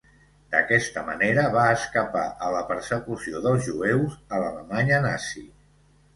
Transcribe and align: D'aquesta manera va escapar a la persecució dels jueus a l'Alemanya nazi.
D'aquesta 0.53 1.03
manera 1.09 1.43
va 1.55 1.65
escapar 1.73 2.23
a 2.47 2.49
la 2.57 2.63
persecució 2.73 3.43
dels 3.45 3.63
jueus 3.69 4.19
a 4.39 4.43
l'Alemanya 4.47 5.05
nazi. 5.07 5.47